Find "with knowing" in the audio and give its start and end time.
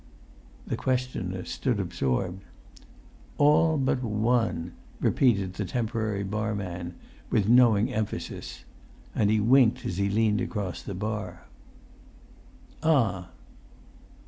7.29-7.93